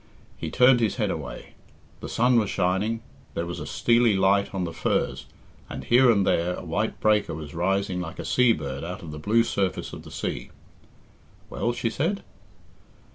He 0.35 0.49
turned 0.49 0.79
his 0.79 0.95
head 0.95 1.11
away. 1.11 1.53
The 1.99 2.09
sun 2.09 2.39
was 2.39 2.49
shining; 2.49 3.01
there 3.35 3.45
was 3.45 3.59
a 3.59 3.67
steely 3.67 4.15
light 4.15 4.51
on 4.51 4.63
the 4.63 4.73
firs, 4.73 5.27
and 5.69 5.83
here 5.83 6.09
and 6.09 6.25
there 6.25 6.55
a 6.55 6.65
white 6.65 6.99
breaker 6.99 7.35
was 7.35 7.53
rising 7.53 8.01
like 8.01 8.17
a 8.17 8.25
sea 8.25 8.51
bird 8.51 8.83
out 8.83 9.03
of 9.03 9.11
the 9.11 9.19
blue 9.19 9.43
surface 9.43 9.93
of 9.93 10.01
the 10.01 10.09
sea. 10.09 10.49
"Well?" 11.51 11.71
she 11.71 11.91
said. 11.91 12.23